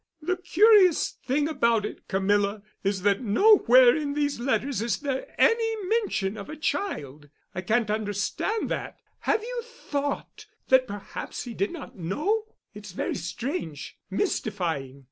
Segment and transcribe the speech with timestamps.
[0.19, 5.75] "The curious thing about it, Camilla, is that nowhere in these letters is there any
[5.85, 7.29] mention of a child.
[7.53, 8.99] I can't understand that.
[9.29, 12.45] Have you thought—that perhaps he did not know?
[12.73, 14.99] It's very strange, mystifying.